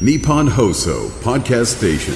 [0.00, 2.14] Nippon Hoso Podcast Station.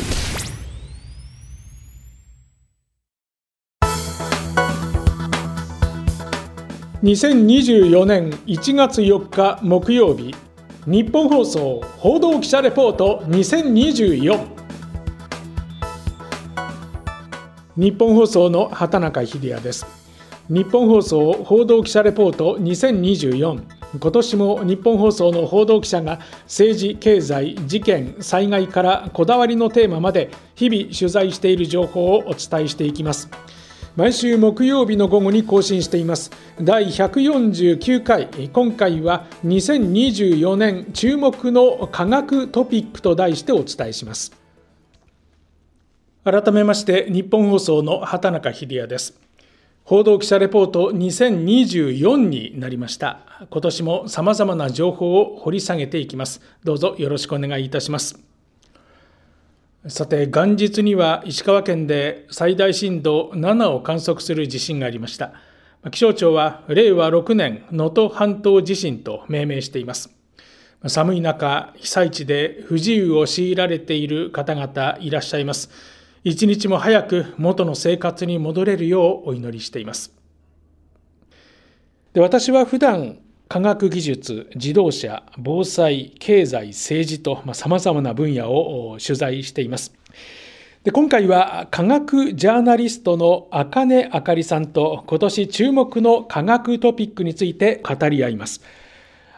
[7.04, 10.34] 2024年1月4日木曜日
[10.86, 14.44] 日本放送報道記者レポート2024
[17.76, 19.86] 日本放送の畑中秀也です。
[20.48, 33.30] 日本放送報道記者レポート2024今年も日本放送の報道記者が政治経済事件災害からこだわりのテーマまで日々取材している情報をお伝えしていきます。
[33.96, 36.30] 毎週木曜日の午後に更新しています。
[36.60, 38.28] 第149回。
[38.52, 44.32] 今回は2024年注目の科学トピックと題してお伝えします。
[46.22, 49.27] 改めまして日本放送の畑中秀也です。
[49.88, 53.20] 報道記者レポート2024になりました。
[53.48, 56.42] 今年も様々な情報を掘り下げていきます。
[56.62, 58.20] どうぞよろしくお願いいたします。
[59.86, 65.32] さて元日には石川県で最大震度7を観測する地震がありました。
[65.90, 70.14] 気象庁は令和6年能登半島地震と命名しています。
[70.86, 75.70] 寒い中被災地で不自由を強いられている方々いらっしゃいます。
[76.24, 80.12] 一日も早く元の生活に戻れるようお祈りしています
[82.12, 89.94] で私は普段科学技術、自動車、防災、経済、政治とさまざ、まな分野を取材しています。
[90.84, 98.60] で今回は科学ジャーナリストの茜あかりさんと今年注目の科学トピックについて語り合います。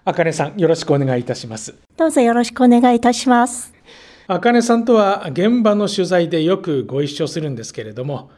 [0.04, 1.74] 茜さん、よろしくお願いいたします。
[1.96, 3.79] どうぞよろしくお願いいたします。
[4.32, 8.30] 茜さんとは現場の取材でよくご一緒するんですけれども、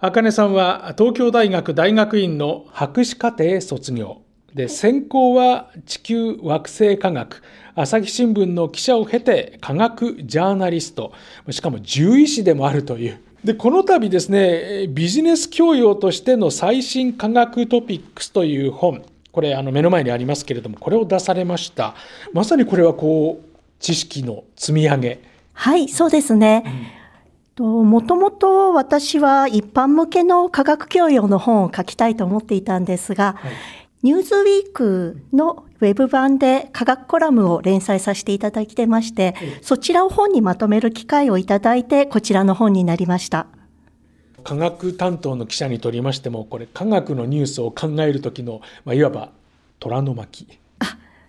[0.00, 4.22] 茜さんは東京大学大学院の博士課程卒業。
[4.54, 7.42] で専攻は地球惑星科学
[7.74, 11.12] 朝日新聞の記者を経て科学ジャーナリスト
[11.50, 21.94] しかも獣医師でもあるというでこの度ですねビジネス教養としての最新科学トピックスという本これあの目の前にありますけれどもこれを出されました
[22.32, 23.47] まさにこれはこう
[23.78, 25.20] 知識の積み上げ。
[25.52, 26.62] はいそうですね、
[27.58, 33.52] もともと私は一般向けの科学教養の本を書きたいと思っていたんですが、はい。
[34.04, 43.48] ニューズウィークのウェブ版で科学コラムを連載させていただいてまして、そちらを本にまとめる機会をいただいて、こちらの本になりました。
[44.44, 49.32] 科学担当の記者にとりましても、これ科学のニュースを考える時の、まあ、いわば
[49.80, 50.46] 虎の巻。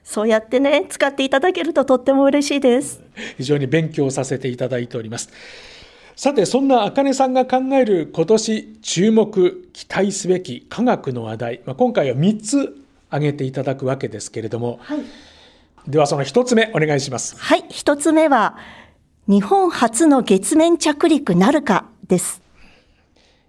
[0.09, 3.01] あ、そうやってね、使っていただけるととっても嬉しいです。
[3.37, 5.29] 非常に勉強させていただいております。
[6.15, 12.75] さてそんな茜さんが考える今年注目期待すべき科学の話題、まあ、今回は3つ
[13.09, 14.99] 挙げていただくわけですけれども、はい、
[15.87, 17.37] ではその1つ目お願いします。
[17.37, 17.61] はい。
[17.69, 18.57] 1つ目は
[19.27, 22.41] 日本初の月面着陸なるかです。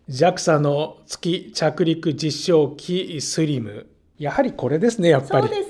[0.08, 3.88] JAXA の月着陸実証機スリム。
[4.18, 5.48] やはりこれですねやっぱり。
[5.48, 5.69] そうです。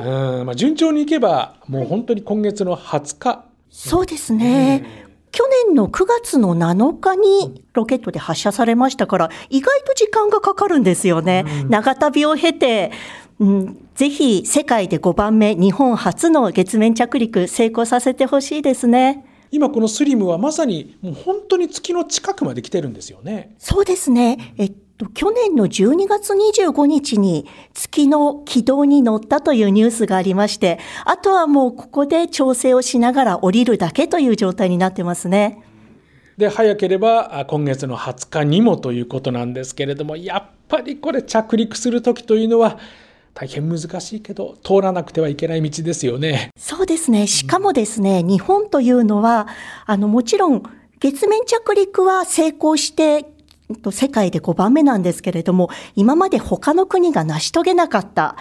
[0.00, 11.44] うん、まあ、順調にいけばもう本当に今月の20日、そうですね、去年の9月の7日にロケットで発射されましたから、意外と時間がかかるんですよね。
[11.62, 12.90] うん、長旅を経て、
[13.38, 19.24] うん、ぜひ世界で5番目、日本初の月面着陸成功させてほしいですね。
[19.52, 23.54] 今このスリムはまさにもう本当に月の近くまで来てるんですよね。
[23.58, 24.54] そうですね。
[24.58, 24.72] えっ
[25.08, 35.62] 去年の12月25日に月の軌道に乗ったというニュースがありまして、あとはもうここで調整をしながら降りるだけという状態になってますね。
[36.36, 42.78] で、早ければ今月の20日にもということなんですけれども、やっぱりこれ着陸する時というのは、
[43.32, 46.50] 大変難しいけど通らなくてはいけない道ですよね。
[46.56, 47.26] そうですね。
[47.26, 49.46] しかもですね、日本というのは、
[49.86, 50.62] あの、もちろん
[50.98, 53.24] 月面着陸は成功して
[53.90, 58.36] 世界で5番目なんですけれども、今まで他の国が成し遂げなかった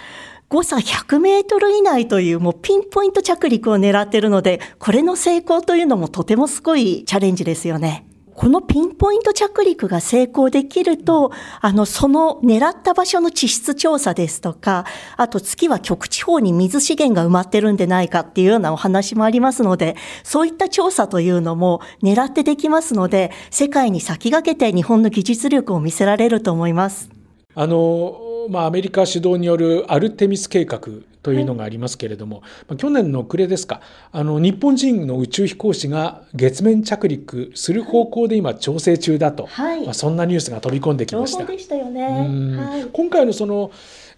[0.50, 8.09] 誤差100メートル以内というもうピンポイント着陸を狙っているので、これの成功というのもとてもすごいチャレンジですよね。
[8.40, 14.86] このピンポイント着陸が成功できると、あの、その狙った場所の地質調査ですとか、
[15.18, 27.19] あと月は極地方に水資源が埋まってるんでないかっていうようなお話もありますので、そういった調査というのも狙ってできますので、世界に先駆けて日本の技術力を見せられると思います。
[27.56, 30.80] あの、まあ、アメリカ主導によるアルテミス計画
[31.22, 33.82] というのがありますけれども、はい、去年の暮れですか
[34.12, 41.44] あの日本人の宇宙飛行士が月面着陸する方向で今調整中だと、はい、まあ、そんなニュースが飛び込んできました。
[41.44, 43.72] でしたよね、はい、今回のその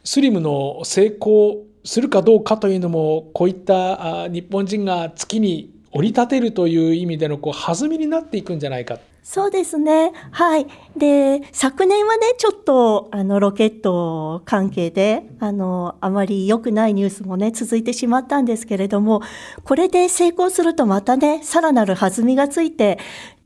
[0.03, 8.99] スリムの成功するかどうかというのもこういった日本人が月に降り立てるという意味でのこう弾みになっていくんじゃないか。
[9.23, 10.11] そうですね。
[10.31, 10.65] はい。
[10.97, 19.21] で、昨年はね、ちょっと、あの、ロケット関係で、あの、あまり良くないニュースもね、続いてしまったんですけれども、
[19.63, 22.97] これで成功するとまたね、さらなる弾みがついて、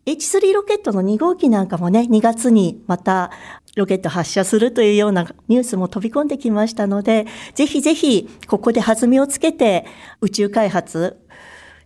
[0.06, 3.32] H3 ロケットの2号機なんかもね、2月にまた
[3.76, 9.86] ロケット発射するというようなニュースも飛び込んできましたので、ぜひぜひここで弾みをつけて
[10.22, 11.18] 宇宙開発、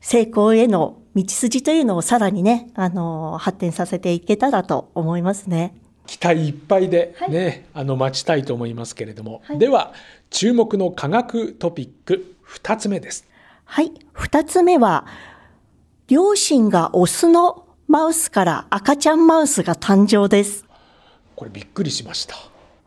[0.02, 5.76] 成功への道筋というのをさらにね、あの、発展させていけたらと思いますね。
[6.10, 9.94] 期待いっぱいでね、はい、あの待ちたいと思いますけれども、はい、では
[10.32, 13.28] 注目の科学トピック2つ目です。
[13.66, 15.06] はい、2つ目は
[16.08, 20.66] 両親がオスのマウスから赤ちゃんマウスが誕生です。
[21.36, 22.36] これびっくりしました。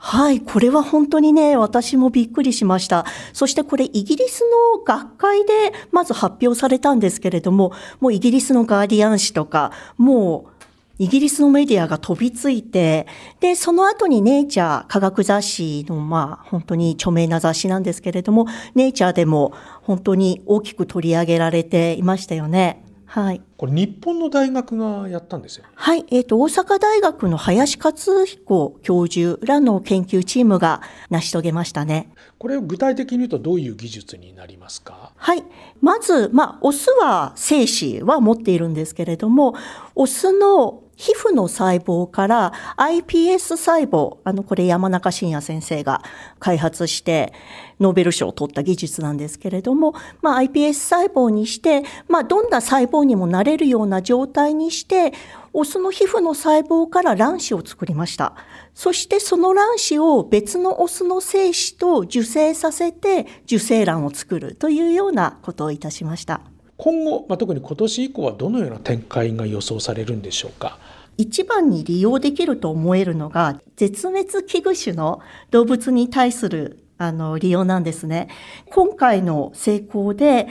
[0.04, 3.06] はい、これは本当にね、私もびっくりしました。
[3.32, 4.42] そしてこれイギリス
[4.74, 5.52] の学会で
[5.92, 10.52] まず発表されたんですけれども、もうイギリスのガーディアン紙とか、もう
[10.98, 13.06] イギリスのメディアが飛びついて、
[13.38, 22.84] で、その後にネイチャー科学雑誌の、まあ、本当に著名な雑誌なんですけれども、ネイチャーでも本当に大きく取り上げられていましたよね。
[23.12, 23.42] はい。
[23.58, 25.66] これ日本の大学がやったんですよ。
[25.74, 26.06] はい。
[26.10, 30.80] えっ、ー、と、大阪大学の林克彦教授らの研究チームが
[31.10, 32.10] 成し遂げましたね。
[32.38, 35.12] これを具体的に言うとどういう技術になりますか？
[35.14, 35.44] はい。
[35.82, 39.56] まず、まあ、オスは精子は持っているんですけれども、
[39.94, 46.00] オスの皮膚の細胞から iPS 細胞、あの、これ山中伸也先生が
[46.38, 47.32] 開発して、
[47.80, 55.12] ノーベル賞を取った技術なんですけれども、まあ、iPS 細胞にして、まあ、どんな細胞にもなれるような状態にして、
[55.52, 58.36] オスの皮膚の細胞から卵子を作りました。
[58.72, 66.51] そしてその卵子を別のオスの精子と受精させて受精卵を作るというようなことをいたしました。
[66.82, 70.78] 今後、まあ、特に今年以降はどのような展開が予想されるんでしょうか？
[71.16, 75.20] 一番に利用できると思えるのが絶滅危惧種の
[75.52, 78.26] 動物に対するあの利用なんですね。
[78.68, 80.48] 今回の成功で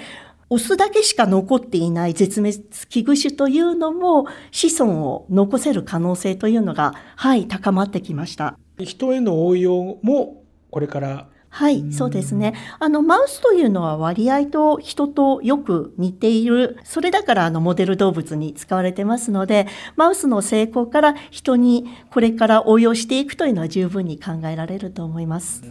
[0.49, 8.57] オスだけしか残っていない絶滅危惧種というのも子孫を残せる可能性というのが、はい、高まってきました。
[8.79, 12.53] 人への応用もこれからはい、そうですね。
[12.79, 16.77] あの、マウスというのは割合と人とよく似ている。
[16.85, 19.67] それだから、あの、モデル動物に使われてますので、
[19.97, 25.61] マウスの成功から人にこれから応用していくというのは十分に考えられると思います。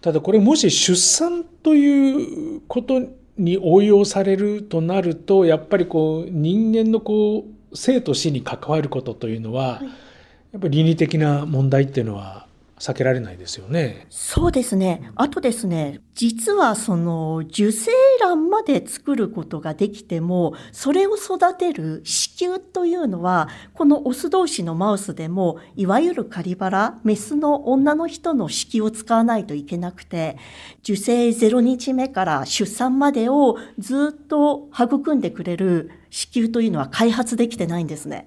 [0.00, 3.00] ただ、これもし出産ということ
[3.38, 12.46] に応用されるとなると、やっぱりこう、人間のこう、生と死に関わることというのは、はい、やっぱり倫理的な問題っていうのは
[12.82, 14.08] 避けられないですよね。
[14.10, 15.12] そうですね。
[15.14, 30.36] あとですね、実はその受精卵まで作ることができても、それを育てる子宮というのは、このオス同士のマウスでも、いわゆるカリバラ、メスの女の人の子宮を使わないといけなくて、
[30.82, 38.26] 受精0日目から出産までをずっと育んでくれる子宮というのは開発できてないんですね。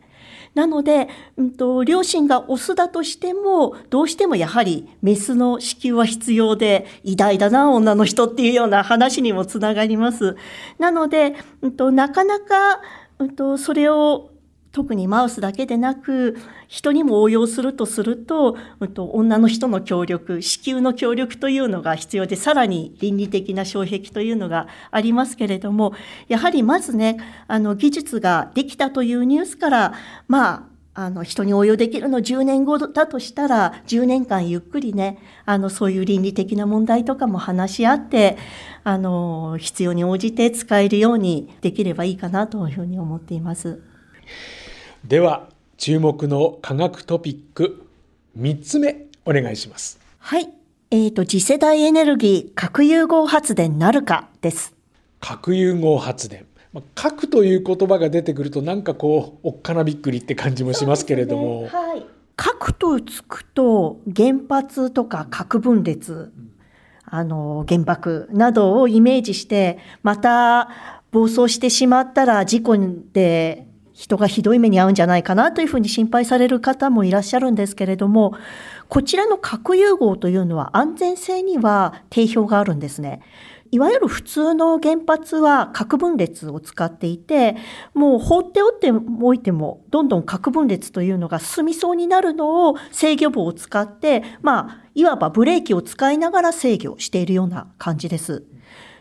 [0.55, 10.37] なので、うんと、両親がオスだとしても、どうしてもやはりメスの子宮は必要で、偉大だな、女の人っていうような話にもつながります。
[10.79, 12.81] なので、うんと、なかなか、
[13.19, 14.31] うんと、それを
[14.75, 25.94] 特にマウスだけでなく人にも応用するとすると、うん、と女の人の協力子宮の協力というのが必要でさらに倫理的な障壁というのがありますけれども
[26.27, 27.17] やはりまずね
[27.48, 29.94] あの技術ができたというニュースから
[30.27, 38.38] まああの人に応用できるの10年後だとしたら10年間ゆっくりねあのそういう倫理的な問題とかも話し合って
[38.84, 43.82] あの必要に応じて使えるようにできればいいかなというふうに思っています。
[45.07, 47.85] では注目の科学トピック
[48.39, 50.00] 3つ目お願いします。
[50.17, 50.50] はい。
[50.89, 54.74] えっ、ー、と、次世代エネルギー核融合発電なるかです。
[55.19, 56.47] 核融合発電。
[56.95, 66.33] 核という言葉が出てくるとなんかこうおっかなびっくりって感じもしますけれども、ね、はい、核とつくと原発とか核分裂
[67.05, 70.69] あの原爆などをイメージしてまた
[71.12, 72.77] 暴走してしまったら事故
[73.13, 78.35] で人がひどい目に遭うんじゃないかなというふうに心配される方もいらっしゃるんですけれども、
[78.89, 83.21] こちらの核融合というのは安全性には定評があるんですね。
[83.71, 87.55] いわゆる普通の原発は核分裂を使っていて、
[87.93, 98.43] もう放っておっておいても、どんどん核分裂というのが進みそうになるのを制御棒を使って、まあ、いわばブレーキを使いながら制御しているような感じです。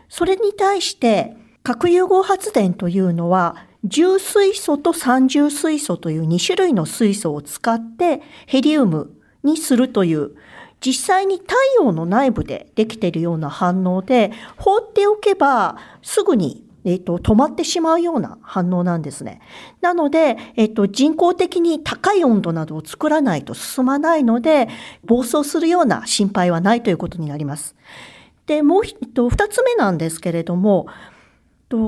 [0.07, 3.55] それに対して、核融合発電というのは、
[3.85, 9.11] 重水素と三重水素という2種類の水素を使ってヘリウム
[9.43, 10.31] にするという
[10.85, 19.41] 実際に太陽の内部でできているような反応で放っておけばすぐにえっ、と、止まってしまうような反応なんですね。
[19.81, 24.69] なので、えっ、と、人工的に高い温度などを作らないと進まないので、
[25.03, 27.75] 暴走するような心配はないということになります。
[28.45, 30.85] で、もう、えっと、二つ目なんですけれども、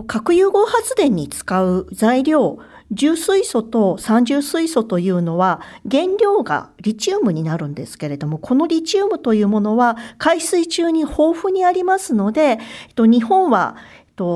[0.07, 2.60] 核融合発電に使う材料、
[2.91, 12.60] 重水素と三重水素というのは原料がリチウムになるんですけれども、このリチウムというものは海水中に豊富にありますので、
[12.98, 13.75] 日本は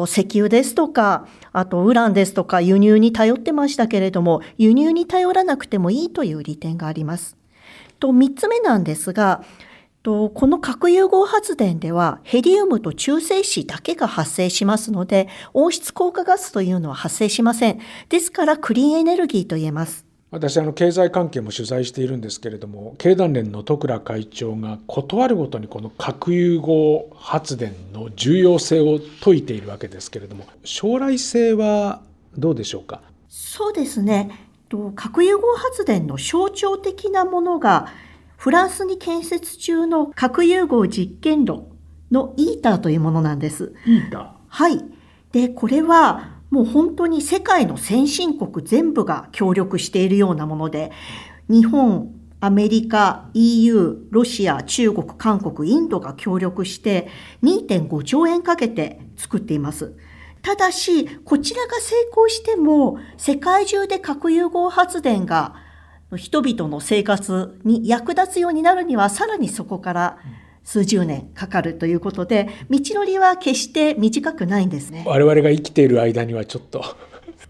[0.06, 7.36] 石油ですとか、あとウランですとか輸入に頼ってましたけれども、輸入に頼らなくてもいいという利点があります。
[8.00, 9.44] と、三つ目なんですが、
[10.04, 17.80] とこの核融合発電ではヘリウムと中性子だけが発生しますので温室効果ガスというのは発生しません。
[18.10, 20.06] ですからクリーンエネルギーと言えます。
[20.32, 32.02] 私あの経済関係も取材しているんですけれども経団連の徳倉会長が断るごとにこの核融合発電の重要性を説いているわけですけれども将来性は
[32.38, 33.02] どうでしょうか？
[33.28, 34.48] そうですね
[34.96, 37.88] 核融合発電の象徴的なものが
[38.42, 41.68] フランスに建設中の核融合実験炉
[42.10, 43.76] のイーターというものなんです。
[43.86, 44.84] イーターはい。
[45.32, 50.92] で、これはもう本当に世界の先進国全部が協力しているようなもので、
[51.50, 57.10] 日本、アメリカ、EU、ロシア、中国、韓国、インドが協力して
[57.44, 59.96] 2.5兆円かけて作っています。
[60.42, 65.70] ただし、こちらが成功しても、世界中で核融合発電が
[66.18, 70.18] 人々の生活に役立つようになるには、さらにそこから
[70.64, 75.04] 数十年かかるということで、道のりは決して短くないんですね。
[75.08, 76.84] 我々が生きている間にはちょっと。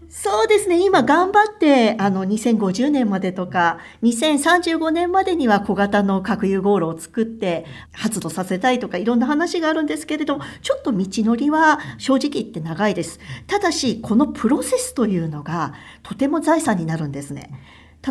[0.08, 0.84] そうですね。
[0.84, 13.20] 今頑張って、あの、2050年までとか、2035年までには小型の核融合炉を作って発動させたいとか、いろんな話があるんですけれども、ちょっと道のりは正直言って長いです。
[13.46, 17.50] ただし、このプロセスというのがとても財産になるんですね。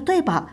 [0.05, 0.49] 例えば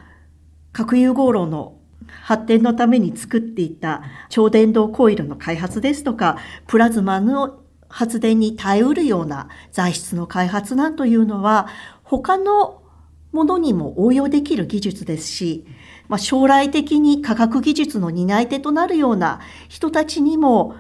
[0.73, 11.69] 核融合炉の発展のために作っていた超電導コイルの開発ですとかプラズマの発電に耐えうるような材質の開発なんというのは
[12.03, 12.83] 他の
[13.33, 15.67] ものにも応用できる技術ですし、
[16.09, 20.75] まあ、将来的に科学技術の担い手となるような人たちにも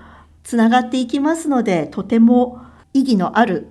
[0.44, 2.62] つながっていきますのでとても
[2.94, 3.68] 意義のある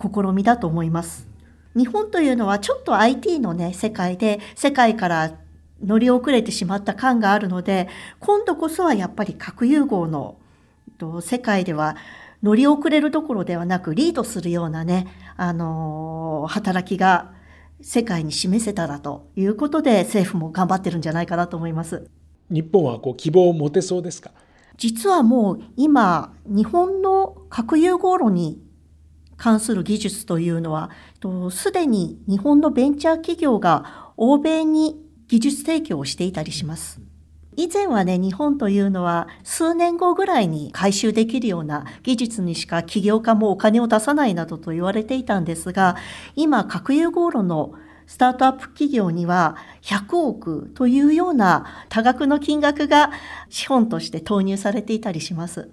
[0.00, 1.27] 試みだと思います。
[1.76, 5.32] 日本というのはちょっと IT のね、世界で世界から
[5.84, 10.36] 乗り遅れてしまった感があるので、今度こそはやっぱり核融合の
[11.20, 11.96] 世界では
[12.42, 15.06] 乗り遅れるどころではなくリードするようなね、
[15.36, 17.32] あのー、働きが
[17.80, 22.08] 世界に示せたらということで政府も頑張ってるんじゃないかなと思います。
[22.50, 24.32] 日本はこう希望を持てそうですか？
[24.76, 28.60] 実はもう今日本の核融合炉に
[29.38, 30.90] 関する技術というのは、
[31.50, 34.96] すでに日本のベンチャー企業が欧米に
[35.28, 37.00] 技術提供をしていたりします。
[37.56, 45.96] 以前はね、日本というのは数年後ぐらいに回収できるような技術にしか起業家もお金を出さないなどと言われていたんですが、
[46.36, 47.72] 今、核融合炉の
[48.06, 53.10] スタートアップ企業には100億というような多額の金額が
[53.50, 55.68] 資本として投入されていたりします。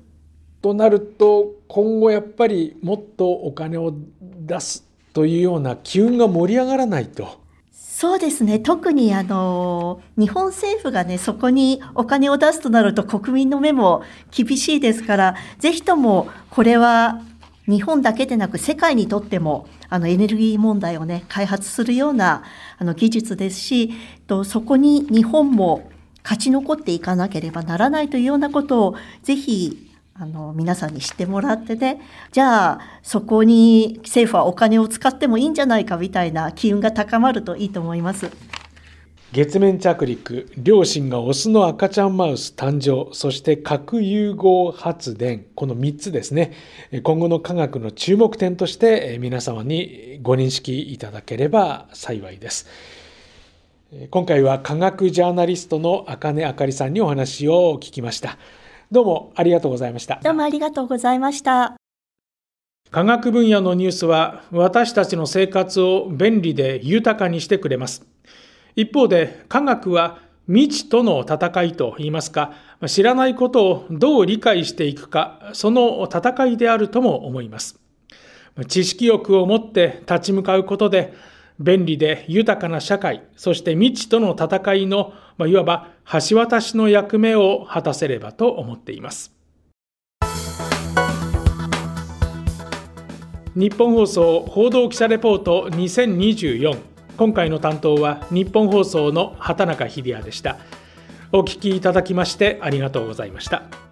[0.66, 7.40] となると今後やっぱりもっとお金を出すというような機運が盛り上がらないと。
[7.72, 17.22] そうですね特にあの日本政府がねそこにお金を出すとなると国民の目も厳しいですからぜひともこれは
[17.68, 22.44] 日本だけでなく世界にとってもあのエネルギー問題をね開発するような
[22.80, 23.94] あの技術ですし
[24.26, 25.92] とそこに日本も
[26.24, 29.85] 勝ち残っていかなければならないというようなことをぜひ
[30.18, 32.00] あの皆さんに知ってもらってね
[32.32, 38.32] じゃあそこに政府はお金を使ってもいいんじゃないかみたいな機運が高まるといいと思います。
[39.34, 46.54] 月面着陸両親がオスの赤ちゃんマウス誕生そして核融合発電この3つですね。
[47.04, 52.68] 今後の科学の注目点として皆様にご認識いただければ幸いです。
[54.12, 58.38] 今回は科学ジャーナリストの茜あかりさんにお話を聞きました。
[58.92, 60.20] どうもありがとうございました。
[60.24, 61.76] どうもありがとうございました。
[62.92, 68.06] 科学分野のニュースは私たちの生活を便利で豊かにしてくれます。
[68.76, 72.54] 一方で科学は未知との戦いといいますか
[72.86, 77.80] 知らないことをどう理解していくかその戦いであるとも思います。
[78.68, 81.14] 知識欲を持って立ち向かうことで
[81.60, 85.90] 便利で豊かな社会そして未知との戦いのまあいわば
[86.30, 89.34] 橋渡しの役目を果たせればと思っています。
[93.56, 96.78] 日本放送報道記者レポート2024
[97.16, 100.58] 今回の担当は日本放送の畑中秀也でした。
[101.32, 103.85] お聞きいただきましてありがとうございました。